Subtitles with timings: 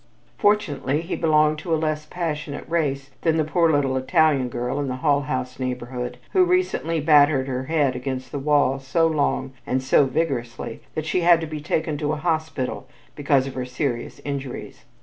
[0.39, 4.87] Fortunately he belonged to a less passionate race than the poor little Italian girl in
[4.87, 9.83] the Hull House neighborhood who recently battered her head against the wall so long and
[9.83, 14.19] so vigorously that she had to be taken to a hospital because of her serious
[14.25, 14.85] injuries.